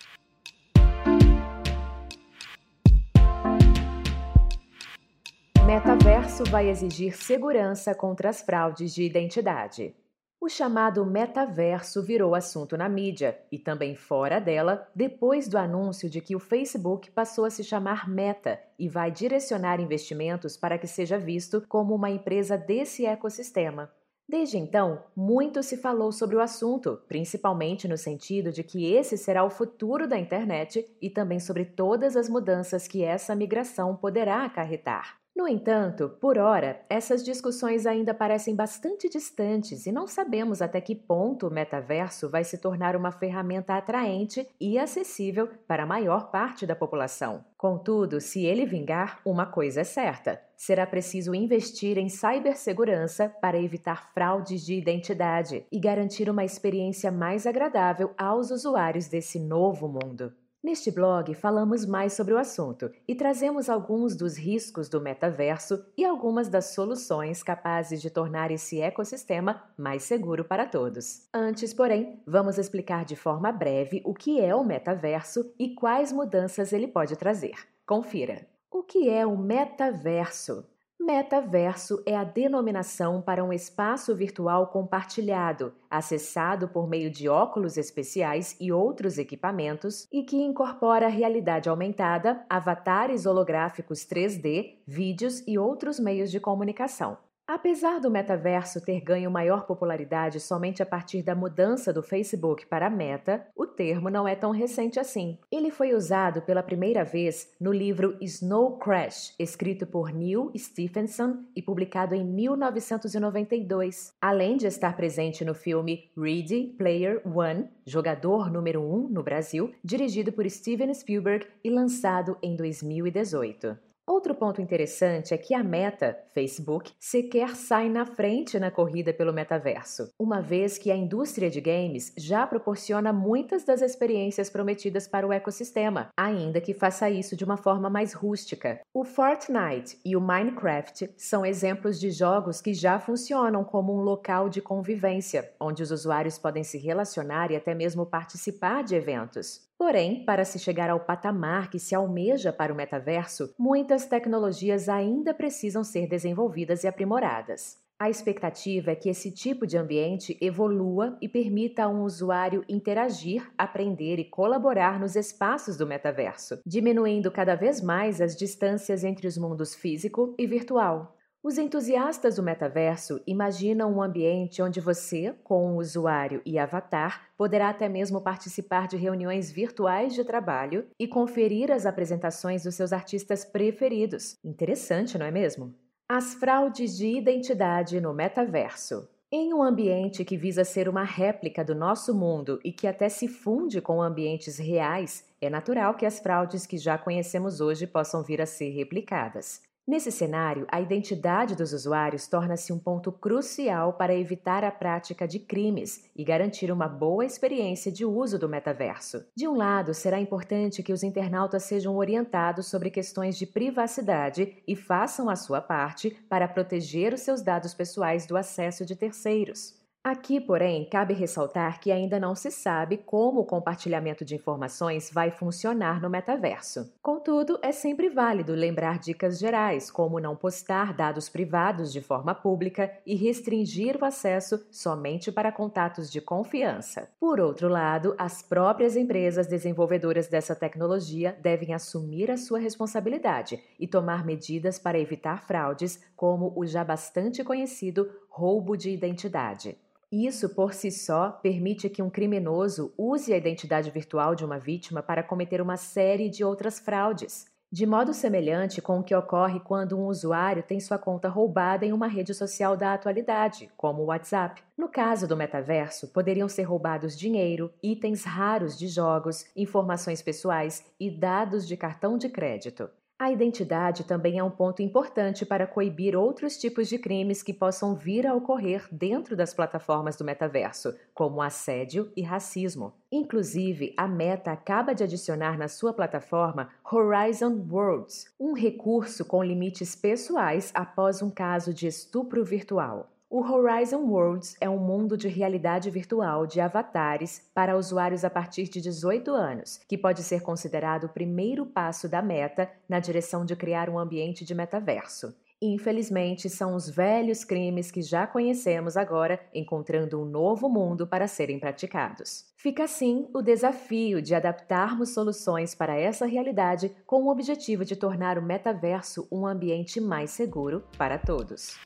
Metaverso 5.74 6.44
vai 6.44 6.68
exigir 6.68 7.16
segurança 7.16 7.96
contra 7.96 8.30
as 8.30 8.40
fraudes 8.40 8.94
de 8.94 9.02
identidade. 9.02 9.92
O 10.40 10.48
chamado 10.48 11.04
metaverso 11.04 12.00
virou 12.00 12.36
assunto 12.36 12.76
na 12.76 12.88
mídia 12.88 13.36
e 13.50 13.58
também 13.58 13.96
fora 13.96 14.40
dela 14.40 14.88
depois 14.94 15.48
do 15.48 15.58
anúncio 15.58 16.08
de 16.08 16.20
que 16.20 16.36
o 16.36 16.38
Facebook 16.38 17.10
passou 17.10 17.44
a 17.44 17.50
se 17.50 17.64
chamar 17.64 18.08
Meta 18.08 18.60
e 18.78 18.88
vai 18.88 19.10
direcionar 19.10 19.80
investimentos 19.80 20.56
para 20.56 20.78
que 20.78 20.86
seja 20.86 21.18
visto 21.18 21.60
como 21.68 21.92
uma 21.92 22.08
empresa 22.08 22.56
desse 22.56 23.04
ecossistema. 23.04 23.90
Desde 24.28 24.56
então, 24.56 25.02
muito 25.16 25.60
se 25.60 25.76
falou 25.76 26.12
sobre 26.12 26.36
o 26.36 26.40
assunto, 26.40 27.02
principalmente 27.08 27.88
no 27.88 27.98
sentido 27.98 28.52
de 28.52 28.62
que 28.62 28.94
esse 28.94 29.18
será 29.18 29.42
o 29.42 29.50
futuro 29.50 30.06
da 30.06 30.16
internet 30.16 30.86
e 31.02 31.10
também 31.10 31.40
sobre 31.40 31.64
todas 31.64 32.16
as 32.16 32.28
mudanças 32.28 32.86
que 32.86 33.02
essa 33.02 33.34
migração 33.34 33.96
poderá 33.96 34.44
acarretar. 34.44 35.23
No 35.36 35.48
entanto, 35.48 36.10
por 36.20 36.38
hora, 36.38 36.80
essas 36.88 37.24
discussões 37.24 37.86
ainda 37.86 38.14
parecem 38.14 38.54
bastante 38.54 39.08
distantes 39.08 39.84
e 39.84 39.90
não 39.90 40.06
sabemos 40.06 40.62
até 40.62 40.80
que 40.80 40.94
ponto 40.94 41.48
o 41.48 41.50
metaverso 41.50 42.30
vai 42.30 42.44
se 42.44 42.56
tornar 42.56 42.94
uma 42.94 43.10
ferramenta 43.10 43.74
atraente 43.74 44.48
e 44.60 44.78
acessível 44.78 45.48
para 45.66 45.82
a 45.82 45.86
maior 45.86 46.30
parte 46.30 46.64
da 46.64 46.76
população. 46.76 47.44
Contudo, 47.58 48.20
se 48.20 48.44
ele 48.44 48.64
vingar, 48.64 49.20
uma 49.24 49.44
coisa 49.44 49.80
é 49.80 49.84
certa: 49.84 50.40
será 50.56 50.86
preciso 50.86 51.34
investir 51.34 51.98
em 51.98 52.08
cibersegurança 52.08 53.28
para 53.28 53.60
evitar 53.60 54.12
fraudes 54.14 54.64
de 54.64 54.74
identidade 54.74 55.66
e 55.72 55.80
garantir 55.80 56.30
uma 56.30 56.44
experiência 56.44 57.10
mais 57.10 57.44
agradável 57.44 58.14
aos 58.16 58.52
usuários 58.52 59.08
desse 59.08 59.40
novo 59.40 59.88
mundo. 59.88 60.32
Neste 60.64 60.90
blog, 60.90 61.34
falamos 61.34 61.84
mais 61.84 62.14
sobre 62.14 62.32
o 62.32 62.38
assunto 62.38 62.90
e 63.06 63.14
trazemos 63.14 63.68
alguns 63.68 64.16
dos 64.16 64.38
riscos 64.38 64.88
do 64.88 64.98
metaverso 64.98 65.84
e 65.94 66.02
algumas 66.02 66.48
das 66.48 66.72
soluções 66.72 67.42
capazes 67.42 68.00
de 68.00 68.08
tornar 68.08 68.50
esse 68.50 68.80
ecossistema 68.80 69.62
mais 69.76 70.04
seguro 70.04 70.42
para 70.42 70.64
todos. 70.64 71.28
Antes, 71.34 71.74
porém, 71.74 72.18
vamos 72.26 72.56
explicar 72.56 73.04
de 73.04 73.14
forma 73.14 73.52
breve 73.52 74.00
o 74.06 74.14
que 74.14 74.40
é 74.40 74.54
o 74.54 74.64
metaverso 74.64 75.52
e 75.58 75.74
quais 75.74 76.10
mudanças 76.10 76.72
ele 76.72 76.88
pode 76.88 77.14
trazer. 77.14 77.56
Confira! 77.86 78.46
O 78.70 78.82
que 78.82 79.10
é 79.10 79.26
o 79.26 79.36
metaverso? 79.36 80.64
Metaverso 81.06 82.02
é 82.06 82.16
a 82.16 82.24
denominação 82.24 83.20
para 83.20 83.44
um 83.44 83.52
espaço 83.52 84.14
virtual 84.14 84.68
compartilhado, 84.68 85.74
acessado 85.90 86.66
por 86.66 86.88
meio 86.88 87.10
de 87.10 87.28
óculos 87.28 87.76
especiais 87.76 88.56
e 88.58 88.72
outros 88.72 89.18
equipamentos 89.18 90.08
e 90.10 90.22
que 90.22 90.38
incorpora 90.38 91.08
realidade 91.08 91.68
aumentada, 91.68 92.42
avatares 92.48 93.26
holográficos 93.26 94.06
3D, 94.06 94.78
vídeos 94.86 95.46
e 95.46 95.58
outros 95.58 96.00
meios 96.00 96.30
de 96.30 96.40
comunicação. 96.40 97.18
Apesar 97.46 98.00
do 98.00 98.10
metaverso 98.10 98.80
ter 98.80 99.02
ganho 99.02 99.30
maior 99.30 99.66
popularidade 99.66 100.40
somente 100.40 100.82
a 100.82 100.86
partir 100.86 101.22
da 101.22 101.34
mudança 101.34 101.92
do 101.92 102.02
Facebook 102.02 102.64
para 102.66 102.88
Meta, 102.88 103.46
o 103.54 103.66
termo 103.66 104.08
não 104.08 104.26
é 104.26 104.34
tão 104.34 104.50
recente 104.50 104.98
assim. 104.98 105.38
Ele 105.52 105.70
foi 105.70 105.92
usado 105.92 106.40
pela 106.40 106.62
primeira 106.62 107.04
vez 107.04 107.52
no 107.60 107.70
livro 107.70 108.16
Snow 108.22 108.78
Crash, 108.78 109.34
escrito 109.38 109.86
por 109.86 110.10
Neil 110.10 110.50
Stephenson 110.56 111.44
e 111.54 111.60
publicado 111.60 112.14
em 112.14 112.24
1992, 112.24 114.14
além 114.18 114.56
de 114.56 114.66
estar 114.66 114.96
presente 114.96 115.44
no 115.44 115.54
filme 115.54 116.10
Ready 116.16 116.74
Player 116.78 117.20
One, 117.28 117.68
Jogador 117.84 118.50
Número 118.50 118.80
1 118.80 118.94
um 118.94 119.08
no 119.10 119.22
Brasil, 119.22 119.70
dirigido 119.84 120.32
por 120.32 120.48
Steven 120.48 120.94
Spielberg 120.94 121.46
e 121.62 121.68
lançado 121.68 122.38
em 122.42 122.56
2018. 122.56 123.93
Outro 124.06 124.34
ponto 124.34 124.60
interessante 124.60 125.32
é 125.32 125.38
que 125.38 125.54
a 125.54 125.64
Meta, 125.64 126.18
Facebook, 126.34 126.92
sequer 127.00 127.56
sai 127.56 127.88
na 127.88 128.04
frente 128.04 128.58
na 128.58 128.70
corrida 128.70 129.14
pelo 129.14 129.32
metaverso, 129.32 130.10
uma 130.18 130.42
vez 130.42 130.76
que 130.76 130.90
a 130.90 130.96
indústria 130.96 131.48
de 131.48 131.58
games 131.58 132.12
já 132.18 132.46
proporciona 132.46 133.14
muitas 133.14 133.64
das 133.64 133.80
experiências 133.80 134.50
prometidas 134.50 135.08
para 135.08 135.26
o 135.26 135.32
ecossistema, 135.32 136.10
ainda 136.14 136.60
que 136.60 136.74
faça 136.74 137.08
isso 137.08 137.34
de 137.34 137.44
uma 137.44 137.56
forma 137.56 137.88
mais 137.88 138.12
rústica. 138.12 138.78
O 138.92 139.04
Fortnite 139.04 139.98
e 140.04 140.14
o 140.14 140.20
Minecraft 140.20 141.10
são 141.16 141.46
exemplos 141.46 141.98
de 141.98 142.10
jogos 142.10 142.60
que 142.60 142.74
já 142.74 143.00
funcionam 143.00 143.64
como 143.64 143.96
um 143.96 144.02
local 144.02 144.50
de 144.50 144.60
convivência, 144.60 145.50
onde 145.58 145.82
os 145.82 145.90
usuários 145.90 146.38
podem 146.38 146.62
se 146.62 146.76
relacionar 146.76 147.50
e 147.50 147.56
até 147.56 147.74
mesmo 147.74 148.04
participar 148.04 148.84
de 148.84 148.94
eventos. 148.94 149.64
Porém, 149.78 150.24
para 150.24 150.44
se 150.44 150.58
chegar 150.58 150.88
ao 150.88 151.00
patamar 151.00 151.68
que 151.68 151.78
se 151.78 151.94
almeja 151.94 152.52
para 152.52 152.72
o 152.72 152.76
metaverso, 152.76 153.52
muitas 153.58 154.06
tecnologias 154.06 154.88
ainda 154.88 155.34
precisam 155.34 155.82
ser 155.82 156.08
desenvolvidas 156.08 156.84
e 156.84 156.88
aprimoradas. 156.88 157.82
A 157.98 158.10
expectativa 158.10 158.90
é 158.90 158.96
que 158.96 159.08
esse 159.08 159.30
tipo 159.30 159.66
de 159.66 159.78
ambiente 159.78 160.36
evolua 160.40 161.16
e 161.22 161.28
permita 161.28 161.84
a 161.84 161.88
um 161.88 162.02
usuário 162.02 162.64
interagir, 162.68 163.48
aprender 163.56 164.18
e 164.18 164.24
colaborar 164.24 164.98
nos 164.98 165.14
espaços 165.14 165.76
do 165.76 165.86
metaverso, 165.86 166.58
diminuindo 166.66 167.30
cada 167.30 167.54
vez 167.54 167.80
mais 167.80 168.20
as 168.20 168.36
distâncias 168.36 169.04
entre 169.04 169.28
os 169.28 169.38
mundos 169.38 169.74
físico 169.74 170.34
e 170.36 170.46
virtual. 170.46 171.13
Os 171.44 171.58
entusiastas 171.58 172.36
do 172.36 172.42
metaverso 172.42 173.20
imaginam 173.26 173.92
um 173.92 174.02
ambiente 174.02 174.62
onde 174.62 174.80
você, 174.80 175.34
com 175.44 175.74
o 175.74 175.76
usuário 175.76 176.40
e 176.42 176.58
avatar, 176.58 177.28
poderá 177.36 177.68
até 177.68 177.86
mesmo 177.86 178.18
participar 178.22 178.88
de 178.88 178.96
reuniões 178.96 179.52
virtuais 179.52 180.14
de 180.14 180.24
trabalho 180.24 180.86
e 180.98 181.06
conferir 181.06 181.70
as 181.70 181.84
apresentações 181.84 182.62
dos 182.62 182.74
seus 182.74 182.94
artistas 182.94 183.44
preferidos. 183.44 184.38
Interessante, 184.42 185.18
não 185.18 185.26
é 185.26 185.30
mesmo? 185.30 185.74
As 186.08 186.32
fraudes 186.32 186.96
de 186.96 187.08
identidade 187.08 188.00
no 188.00 188.14
metaverso. 188.14 189.06
Em 189.30 189.52
um 189.52 189.62
ambiente 189.62 190.24
que 190.24 190.38
visa 190.38 190.64
ser 190.64 190.88
uma 190.88 191.04
réplica 191.04 191.62
do 191.62 191.74
nosso 191.74 192.14
mundo 192.14 192.58
e 192.64 192.72
que 192.72 192.86
até 192.86 193.10
se 193.10 193.28
funde 193.28 193.82
com 193.82 194.00
ambientes 194.00 194.56
reais, 194.56 195.26
é 195.42 195.50
natural 195.50 195.92
que 195.92 196.06
as 196.06 196.20
fraudes 196.20 196.64
que 196.64 196.78
já 196.78 196.96
conhecemos 196.96 197.60
hoje 197.60 197.86
possam 197.86 198.22
vir 198.22 198.40
a 198.40 198.46
ser 198.46 198.70
replicadas. 198.70 199.60
Nesse 199.86 200.10
cenário, 200.10 200.66
a 200.72 200.80
identidade 200.80 201.54
dos 201.54 201.74
usuários 201.74 202.26
torna-se 202.26 202.72
um 202.72 202.78
ponto 202.78 203.12
crucial 203.12 203.92
para 203.92 204.14
evitar 204.14 204.64
a 204.64 204.70
prática 204.70 205.28
de 205.28 205.38
crimes 205.38 206.10
e 206.16 206.24
garantir 206.24 206.72
uma 206.72 206.88
boa 206.88 207.22
experiência 207.22 207.92
de 207.92 208.02
uso 208.02 208.38
do 208.38 208.48
metaverso. 208.48 209.26
De 209.36 209.46
um 209.46 209.54
lado, 209.54 209.92
será 209.92 210.18
importante 210.18 210.82
que 210.82 210.92
os 210.92 211.02
internautas 211.02 211.64
sejam 211.64 211.96
orientados 211.96 212.66
sobre 212.66 212.90
questões 212.90 213.36
de 213.36 213.44
privacidade 213.44 214.56
e 214.66 214.74
façam 214.74 215.28
a 215.28 215.36
sua 215.36 215.60
parte 215.60 216.16
para 216.30 216.48
proteger 216.48 217.12
os 217.12 217.20
seus 217.20 217.42
dados 217.42 217.74
pessoais 217.74 218.26
do 218.26 218.38
acesso 218.38 218.86
de 218.86 218.96
terceiros. 218.96 219.83
Aqui, 220.06 220.38
porém, 220.38 220.84
cabe 220.84 221.14
ressaltar 221.14 221.80
que 221.80 221.90
ainda 221.90 222.20
não 222.20 222.34
se 222.34 222.50
sabe 222.50 222.98
como 222.98 223.40
o 223.40 223.46
compartilhamento 223.46 224.22
de 224.22 224.34
informações 224.34 225.10
vai 225.10 225.30
funcionar 225.30 225.98
no 225.98 226.10
metaverso. 226.10 226.92
Contudo, 227.00 227.58
é 227.62 227.72
sempre 227.72 228.10
válido 228.10 228.52
lembrar 228.52 228.98
dicas 228.98 229.38
gerais, 229.38 229.90
como 229.90 230.20
não 230.20 230.36
postar 230.36 230.92
dados 230.92 231.30
privados 231.30 231.90
de 231.90 232.02
forma 232.02 232.34
pública 232.34 232.92
e 233.06 233.14
restringir 233.14 233.96
o 233.96 234.04
acesso 234.04 234.66
somente 234.70 235.32
para 235.32 235.50
contatos 235.50 236.12
de 236.12 236.20
confiança. 236.20 237.08
Por 237.18 237.40
outro 237.40 237.66
lado, 237.66 238.14
as 238.18 238.42
próprias 238.42 238.96
empresas 238.96 239.46
desenvolvedoras 239.46 240.28
dessa 240.28 240.54
tecnologia 240.54 241.34
devem 241.40 241.72
assumir 241.72 242.30
a 242.30 242.36
sua 242.36 242.58
responsabilidade 242.58 243.58
e 243.80 243.88
tomar 243.88 244.22
medidas 244.22 244.78
para 244.78 245.00
evitar 245.00 245.46
fraudes, 245.46 246.04
como 246.14 246.52
o 246.54 246.66
já 246.66 246.84
bastante 246.84 247.42
conhecido 247.42 248.06
roubo 248.28 248.76
de 248.76 248.90
identidade. 248.90 249.78
Isso 250.16 250.48
por 250.50 250.72
si 250.72 250.92
só 250.92 251.32
permite 251.42 251.90
que 251.90 252.00
um 252.00 252.08
criminoso 252.08 252.94
use 252.96 253.34
a 253.34 253.36
identidade 253.36 253.90
virtual 253.90 254.36
de 254.36 254.44
uma 254.44 254.60
vítima 254.60 255.02
para 255.02 255.24
cometer 255.24 255.60
uma 255.60 255.76
série 255.76 256.30
de 256.30 256.44
outras 256.44 256.78
fraudes. 256.78 257.46
De 257.68 257.84
modo 257.84 258.14
semelhante 258.14 258.80
com 258.80 259.00
o 259.00 259.02
que 259.02 259.12
ocorre 259.12 259.58
quando 259.58 259.98
um 259.98 260.06
usuário 260.06 260.62
tem 260.62 260.78
sua 260.78 260.98
conta 260.98 261.28
roubada 261.28 261.84
em 261.84 261.92
uma 261.92 262.06
rede 262.06 262.32
social 262.32 262.76
da 262.76 262.94
atualidade, 262.94 263.68
como 263.76 264.02
o 264.02 264.06
WhatsApp. 264.06 264.62
No 264.78 264.88
caso 264.88 265.26
do 265.26 265.36
metaverso, 265.36 266.06
poderiam 266.12 266.48
ser 266.48 266.62
roubados 266.62 267.18
dinheiro, 267.18 267.72
itens 267.82 268.22
raros 268.22 268.78
de 268.78 268.86
jogos, 268.86 269.44
informações 269.56 270.22
pessoais 270.22 270.84
e 271.00 271.10
dados 271.10 271.66
de 271.66 271.76
cartão 271.76 272.16
de 272.16 272.28
crédito. 272.28 272.88
A 273.16 273.30
identidade 273.30 274.02
também 274.02 274.40
é 274.40 274.42
um 274.42 274.50
ponto 274.50 274.82
importante 274.82 275.46
para 275.46 275.68
coibir 275.68 276.16
outros 276.16 276.56
tipos 276.58 276.88
de 276.88 276.98
crimes 276.98 277.44
que 277.44 277.54
possam 277.54 277.94
vir 277.94 278.26
a 278.26 278.34
ocorrer 278.34 278.88
dentro 278.90 279.36
das 279.36 279.54
plataformas 279.54 280.16
do 280.16 280.24
metaverso, 280.24 280.92
como 281.14 281.40
assédio 281.40 282.10
e 282.16 282.22
racismo. 282.22 282.92
Inclusive, 283.12 283.94
a 283.96 284.08
Meta 284.08 284.50
acaba 284.50 284.92
de 284.92 285.04
adicionar 285.04 285.56
na 285.56 285.68
sua 285.68 285.92
plataforma 285.92 286.70
Horizon 286.84 287.64
Worlds, 287.70 288.34
um 288.38 288.52
recurso 288.52 289.24
com 289.24 289.44
limites 289.44 289.94
pessoais 289.94 290.72
após 290.74 291.22
um 291.22 291.30
caso 291.30 291.72
de 291.72 291.86
estupro 291.86 292.44
virtual. 292.44 293.13
O 293.36 293.42
Horizon 293.42 294.04
Worlds 294.04 294.56
é 294.60 294.70
um 294.70 294.78
mundo 294.78 295.16
de 295.16 295.26
realidade 295.26 295.90
virtual 295.90 296.46
de 296.46 296.60
avatares 296.60 297.50
para 297.52 297.76
usuários 297.76 298.24
a 298.24 298.30
partir 298.30 298.68
de 298.68 298.80
18 298.80 299.28
anos, 299.32 299.80
que 299.88 299.98
pode 299.98 300.22
ser 300.22 300.40
considerado 300.40 301.06
o 301.06 301.08
primeiro 301.08 301.66
passo 301.66 302.08
da 302.08 302.22
meta 302.22 302.70
na 302.88 303.00
direção 303.00 303.44
de 303.44 303.56
criar 303.56 303.90
um 303.90 303.98
ambiente 303.98 304.44
de 304.44 304.54
metaverso. 304.54 305.34
Infelizmente, 305.60 306.48
são 306.48 306.76
os 306.76 306.88
velhos 306.88 307.44
crimes 307.44 307.90
que 307.90 308.02
já 308.02 308.24
conhecemos 308.24 308.96
agora 308.96 309.40
encontrando 309.52 310.22
um 310.22 310.24
novo 310.24 310.68
mundo 310.68 311.04
para 311.04 311.26
serem 311.26 311.58
praticados. 311.58 312.44
Fica 312.56 312.84
assim 312.84 313.28
o 313.34 313.42
desafio 313.42 314.22
de 314.22 314.32
adaptarmos 314.32 315.12
soluções 315.12 315.74
para 315.74 315.98
essa 315.98 316.24
realidade 316.24 316.94
com 317.04 317.24
o 317.24 317.32
objetivo 317.32 317.84
de 317.84 317.96
tornar 317.96 318.38
o 318.38 318.42
metaverso 318.42 319.26
um 319.32 319.44
ambiente 319.44 320.00
mais 320.00 320.30
seguro 320.30 320.84
para 320.96 321.18
todos. 321.18 321.76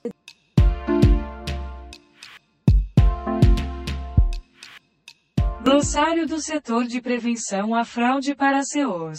Glossário 5.71 6.27
do 6.27 6.41
setor 6.41 6.87
de 6.87 6.99
prevenção 6.99 7.75
à 7.75 7.85
fraude 7.85 8.35
para 8.35 8.63
CEOs. 8.63 9.19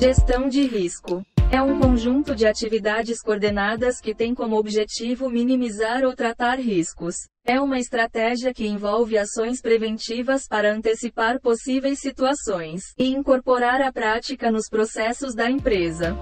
Gestão 0.00 0.48
de 0.48 0.62
risco. 0.62 1.22
É 1.52 1.60
um 1.60 1.78
conjunto 1.78 2.34
de 2.34 2.46
atividades 2.46 3.20
coordenadas 3.20 4.00
que 4.00 4.14
tem 4.14 4.34
como 4.34 4.56
objetivo 4.56 5.28
minimizar 5.28 6.04
ou 6.04 6.16
tratar 6.16 6.58
riscos. 6.58 7.16
É 7.44 7.60
uma 7.60 7.78
estratégia 7.78 8.54
que 8.54 8.66
envolve 8.66 9.18
ações 9.18 9.60
preventivas 9.60 10.48
para 10.48 10.72
antecipar 10.72 11.38
possíveis 11.38 11.98
situações 11.98 12.94
e 12.98 13.08
incorporar 13.08 13.82
a 13.82 13.92
prática 13.92 14.50
nos 14.50 14.70
processos 14.70 15.34
da 15.34 15.50
empresa. 15.50 16.16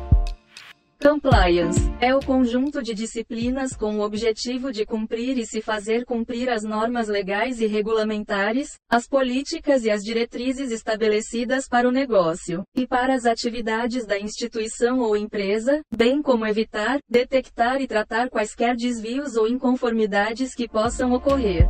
Compliance 1.06 1.78
é 2.00 2.14
o 2.14 2.20
conjunto 2.20 2.82
de 2.82 2.94
disciplinas 2.94 3.76
com 3.76 3.99
o 3.99 4.00
objetivo 4.00 4.73
de 4.73 4.87
cumprir 4.87 5.37
e 5.37 5.44
se 5.44 5.61
fazer 5.61 6.06
cumprir 6.06 6.49
as 6.49 6.62
normas 6.62 7.08
legais 7.08 7.61
e 7.61 7.66
regulamentares, 7.66 8.78
as 8.88 9.06
políticas 9.06 9.84
e 9.84 9.90
as 9.90 10.02
diretrizes 10.02 10.70
estabelecidas 10.70 11.68
para 11.68 11.87
o 11.87 11.92
negócio 11.92 12.64
e 12.75 12.87
para 12.87 13.14
as 13.14 13.26
atividades 13.26 14.06
da 14.06 14.18
instituição 14.18 15.00
ou 15.00 15.14
empresa, 15.14 15.82
bem 15.94 16.23
como 16.23 16.46
evitar, 16.46 16.99
detectar 17.06 17.82
e 17.82 17.87
tratar 17.87 18.30
quaisquer 18.30 18.75
desvios 18.75 19.37
ou 19.37 19.46
inconformidades 19.46 20.54
que 20.54 20.66
possam 20.66 21.12
ocorrer. 21.12 21.68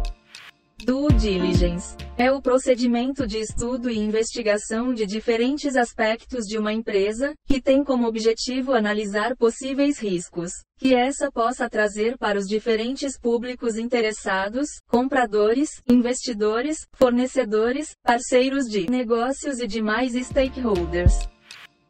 Due 0.85 1.15
diligence 1.15 1.97
é 2.19 2.31
o 2.31 2.43
procedimento 2.43 3.27
de 3.27 3.39
estudo 3.39 3.89
e 3.89 3.99
investigação 3.99 4.93
de 4.93 5.07
diferentes 5.07 5.77
aspectos 5.77 6.45
de 6.45 6.59
uma 6.59 6.75
empresa, 6.75 7.33
que 7.47 7.59
tem 7.59 7.83
como 7.83 8.07
objetivo 8.07 8.75
analisar 8.75 9.35
possíveis 9.35 9.99
riscos 9.99 10.53
que 10.77 10.95
essa 10.95 11.31
possa 11.33 11.71
trazer 11.71 12.19
para 12.19 12.39
os 12.39 12.47
diferentes 12.47 13.19
públicos 13.19 13.79
interessados, 13.79 14.69
compradores, 14.87 15.71
investidores, 15.89 16.87
fornecedores, 16.93 17.97
parceiros 18.03 18.67
de 18.67 18.91
negócios 18.91 19.61
e 19.61 19.67
demais 19.67 20.13
stakeholders. 20.13 21.34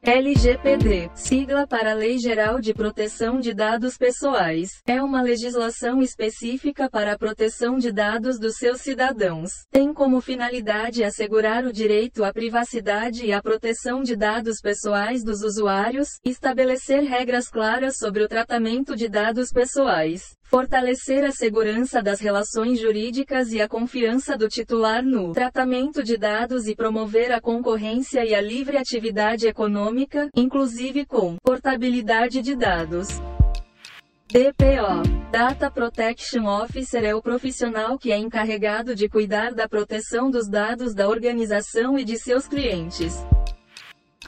LGPD, 0.07 1.11
sigla 1.14 1.67
para 1.67 1.95
Lei 1.95 2.19
Geral 2.19 2.61
de 2.61 2.75
Proteção 2.75 3.40
de 3.40 3.55
Dados 3.55 3.97
Pessoais, 3.97 4.83
é 4.87 5.03
uma 5.03 5.23
legislação 5.23 6.03
específica 6.03 6.90
para 6.90 7.12
a 7.12 7.19
proteção 7.19 7.79
de 7.79 7.90
dados 7.90 8.38
dos 8.38 8.57
seus 8.57 8.83
cidadãos. 8.83 9.64
Tem 9.71 9.95
como 9.95 10.21
finalidade 10.21 11.03
assegurar 11.03 11.64
o 11.64 11.73
direito 11.73 12.23
à 12.23 12.35
privacidade 12.35 13.25
e 13.25 13.33
à 13.33 13.40
proteção 13.40 14.03
de 14.03 14.14
dados 14.14 14.61
pessoais 14.61 15.25
dos 15.25 15.43
usuários, 15.43 16.21
estabelecer 16.23 17.03
regras 17.05 17.49
claras 17.49 17.97
sobre 17.97 18.23
o 18.23 18.29
tratamento 18.29 18.95
de 18.95 19.09
dados 19.09 19.51
pessoais, 19.51 20.37
fortalecer 20.45 21.25
a 21.25 21.33
segurança 21.33 22.03
das 22.03 22.21
relações 22.21 22.79
jurídicas 22.79 23.53
e 23.53 23.61
a 23.61 23.69
confiança 23.69 24.37
do 24.37 24.49
titular 24.49 25.03
no 25.03 25.33
tratamento 25.33 26.03
de 26.03 26.17
dados 26.17 26.69
e 26.69 26.77
promover 26.77 27.33
a 27.33 27.41
concorrência 27.41 28.25
e 28.25 28.35
a 28.35 28.41
livre 28.41 28.77
atividade 28.77 29.47
econômica, 29.47 30.29
inclusive 30.37 31.05
com 31.05 31.37
portabilidade 31.43 32.41
de 32.41 32.55
dados. 32.55 33.09
DPO 34.29 35.31
Data 35.31 35.71
Protection 35.71 36.47
Officer 36.47 37.05
é 37.05 37.15
o 37.15 37.23
profissional 37.23 37.99
que 37.99 38.13
é 38.13 38.17
encarregado 38.17 38.95
de 38.95 39.09
cuidar 39.09 39.53
da 39.53 39.69
proteção 39.69 40.31
dos 40.31 40.49
dados 40.49 40.95
da 40.95 41.09
organização 41.09 41.99
e 41.99 42.05
de 42.05 42.17
seus 42.17 42.47
clientes. 42.47 43.25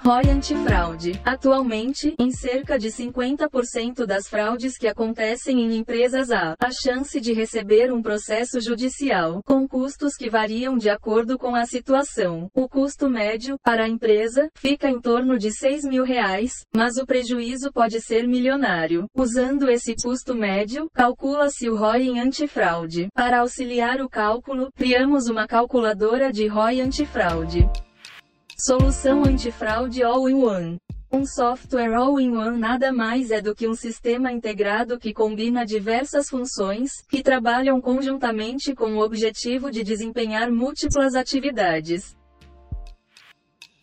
ROI 0.03 0.31
antifraude. 0.31 1.21
Atualmente, 1.25 2.15
em 2.19 2.31
cerca 2.31 2.79
de 2.79 2.89
50% 2.89 4.07
das 4.07 4.29
fraudes 4.29 4.77
que 4.77 4.87
acontecem 4.87 5.61
em 5.61 5.77
empresas 5.77 6.31
há 6.31 6.55
a 6.61 6.71
chance 6.71 7.21
de 7.21 7.33
receber 7.33 7.93
um 7.93 8.03
processo 8.03 8.61
judicial, 8.61 9.43
com 9.45 9.67
custos 9.67 10.15
que 10.15 10.31
variam 10.31 10.77
de 10.77 10.91
acordo 10.91 11.39
com 11.39 11.55
a 11.55 11.67
situação. 11.67 12.49
O 12.55 12.69
custo 12.69 13.09
médio, 13.09 13.59
para 13.63 13.85
a 13.85 13.89
empresa, 13.89 14.49
fica 14.57 14.89
em 14.89 15.01
torno 15.01 15.39
de 15.39 15.51
6 15.51 15.85
mil 15.85 16.05
reais, 16.05 16.53
mas 16.75 16.97
o 16.97 17.07
prejuízo 17.07 17.73
pode 17.73 18.01
ser 18.01 18.27
milionário. 18.27 19.07
Usando 19.15 19.71
esse 19.71 19.95
custo 19.95 20.35
médio, 20.35 20.89
calcula-se 20.93 21.69
o 21.69 21.77
ROI 21.77 22.09
em 22.09 22.21
antifraude. 22.21 23.09
Para 23.15 23.41
auxiliar 23.41 24.01
o 24.01 24.09
cálculo, 24.09 24.71
criamos 24.77 25.29
uma 25.29 25.47
calculadora 25.47 26.33
de 26.33 26.47
ROI 26.47 26.81
antifraude. 26.81 27.69
Solução 28.59 29.23
antifraude 29.23 30.03
All-in-One. 30.03 30.79
Um 31.13 31.27
software 31.27 31.95
all-in-one 31.95 32.59
nada 32.59 32.91
mais 32.91 33.31
é 33.31 33.43
do 33.43 33.55
que 33.55 33.69
um 33.69 33.75
sistema 33.75 34.33
integrado 34.33 34.99
que 34.99 35.13
combina 35.13 35.65
diversas 35.65 36.31
funções, 36.31 36.91
que 37.07 37.23
trabalham 37.23 37.83
conjuntamente 37.83 38.75
com 38.75 38.95
o 38.95 39.05
objetivo 39.05 39.71
de 39.71 39.85
desempenhar 39.85 40.51
múltiplas 40.51 41.15
atividades. 41.15 42.17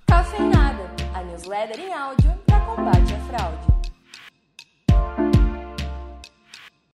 Cafeinada, 0.07 0.89
a 1.13 1.23
newsletter 1.23 1.79
em 1.79 1.93
áudio 1.93 2.33
para 2.47 2.65
combate 2.65 3.13
à 3.13 3.19
fraude. 3.27 3.72